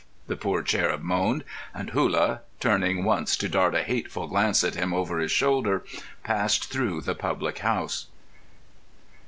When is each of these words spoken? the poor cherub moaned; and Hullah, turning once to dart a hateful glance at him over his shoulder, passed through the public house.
the 0.25 0.35
poor 0.35 0.63
cherub 0.63 1.03
moaned; 1.03 1.43
and 1.75 1.91
Hullah, 1.91 2.41
turning 2.59 3.03
once 3.03 3.37
to 3.37 3.47
dart 3.47 3.75
a 3.75 3.83
hateful 3.83 4.25
glance 4.25 4.63
at 4.63 4.73
him 4.73 4.95
over 4.95 5.19
his 5.19 5.31
shoulder, 5.31 5.85
passed 6.23 6.71
through 6.71 7.01
the 7.01 7.13
public 7.13 7.59
house. 7.59 8.07